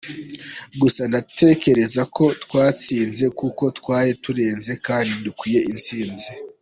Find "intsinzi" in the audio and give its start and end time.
5.71-6.29